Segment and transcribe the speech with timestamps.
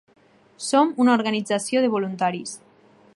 [0.67, 2.57] Som una organització de voluntaris.